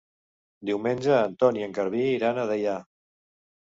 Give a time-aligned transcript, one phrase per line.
[0.69, 2.79] Diumenge en Ton i en Garbí iran a Deià.